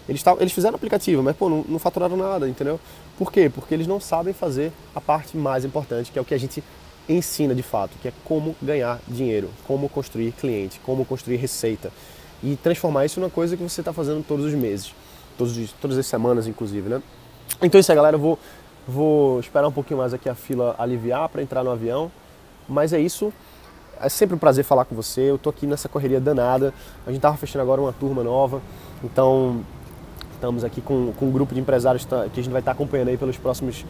Eles, 0.09 0.23
tavam, 0.23 0.41
eles 0.41 0.53
fizeram 0.53 0.77
aplicativo, 0.77 1.23
mas 1.23 1.37
pô, 1.37 1.51
não, 1.51 1.65
não 1.69 1.79
faturaram 1.79 2.17
nada, 2.17 2.49
entendeu? 2.49 2.81
Por 3.19 3.31
quê? 3.31 3.51
Porque 3.55 3.75
eles 3.75 3.87
não 3.87 4.01
sabem 4.01 4.33
fazer 4.33 4.73
a 4.95 5.01
parte 5.01 5.37
mais 5.37 5.65
importante, 5.67 6.11
que 6.11 6.19
é 6.19 6.23
o 6.23 6.25
que 6.25 6.33
a 6.33 6.39
gente 6.39 6.65
ensina 7.07 7.55
de 7.55 7.63
fato, 7.63 7.93
que 8.01 8.09
é 8.09 8.13
como 8.25 8.57
ganhar 8.63 8.99
dinheiro, 9.07 9.51
como 9.67 9.89
construir 9.89 10.33
cliente, 10.33 10.81
como 10.85 11.05
construir 11.05 11.37
receita 11.37 11.91
e 12.43 12.57
transformar 12.57 13.05
isso 13.05 13.21
numa 13.21 13.31
coisa 13.31 13.57
que 13.57 13.63
você 13.63 13.81
está 13.83 13.93
fazendo 13.93 14.25
todos 14.27 14.47
os 14.47 14.55
meses, 14.55 14.95
todos, 15.37 15.73
todas 15.81 15.99
as 15.99 16.07
semanas, 16.07 16.47
inclusive, 16.47 16.89
né? 16.89 17.03
Então 17.63 17.79
é 17.79 17.81
isso 17.81 17.91
aí, 17.91 17.97
galera. 17.97 18.17
Eu 18.17 18.21
vou, 18.21 18.39
vou 18.87 19.41
esperar 19.41 19.67
um 19.67 19.73
pouquinho 19.73 19.99
mais 19.99 20.15
aqui 20.15 20.29
a 20.29 20.35
fila 20.35 20.75
aliviar 20.79 21.29
para 21.29 21.43
entrar 21.43 21.65
no 21.65 21.71
avião. 21.71 22.11
Mas 22.69 22.93
é 22.93 23.01
isso. 23.01 23.33
É 24.01 24.09
sempre 24.09 24.37
um 24.37 24.39
prazer 24.39 24.65
falar 24.65 24.85
com 24.85 24.95
você. 24.95 25.23
Eu 25.23 25.39
tô 25.39 25.51
aqui 25.51 25.67
nessa 25.67 25.89
correria 25.89 26.21
danada. 26.21 26.73
A 27.07 27.11
gente 27.11 27.21
tava 27.21 27.37
fechando 27.37 27.63
agora 27.63 27.81
uma 27.81 27.93
turma 27.93 28.23
nova. 28.23 28.61
Então, 29.03 29.61
estamos 30.35 30.63
aqui 30.63 30.81
com, 30.81 31.13
com 31.13 31.27
um 31.27 31.33
grupo 31.33 31.53
de 31.55 31.61
empresários 31.61 32.05
que 32.05 32.15
a 32.15 32.43
gente 32.43 32.51
vai 32.51 32.61
estar 32.61 32.73
acompanhando 32.73 33.09
aí 33.09 33.17
pelos 33.17 33.37
próximos 33.37 33.85